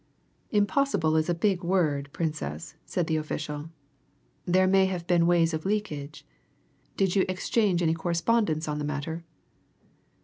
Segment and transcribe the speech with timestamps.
[0.49, 3.69] "Impossible is a big word, Princess," said the official.
[4.47, 6.25] "There may have been ways of leakage.
[6.97, 9.23] Did you exchange any correspondence on the matter?"